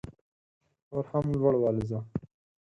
نور 0.89 1.05
هم 1.11 1.25
لوړ 1.39 1.53
والوځه 1.59 1.99